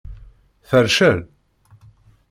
Tercel? 0.69 1.19